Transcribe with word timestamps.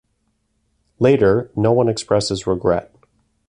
Later, 0.97 1.51
no 1.55 1.71
one 1.73 1.87
expresses 1.87 2.47
regret. 2.47 2.91